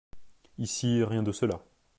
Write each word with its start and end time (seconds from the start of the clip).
Ici, 0.57 1.03
rien 1.03 1.21
de 1.21 1.31
cela. 1.31 1.63